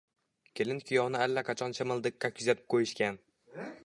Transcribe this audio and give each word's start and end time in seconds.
Kelin-kuyovni 0.59 1.19
allaqachon 1.25 1.75
chimildiqqa 1.79 2.31
kuzatib 2.39 2.67
qoʻyishgan 2.75 3.21